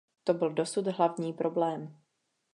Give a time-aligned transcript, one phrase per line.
[0.23, 1.97] To byl dosud hlavní problém.